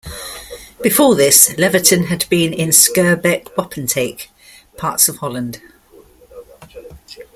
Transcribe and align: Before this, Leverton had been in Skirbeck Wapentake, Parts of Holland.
Before 0.81 1.13
this, 1.13 1.49
Leverton 1.59 2.07
had 2.07 2.27
been 2.27 2.53
in 2.53 2.69
Skirbeck 2.69 3.43
Wapentake, 3.55 4.29
Parts 4.75 5.07
of 5.07 5.17
Holland. 5.17 5.61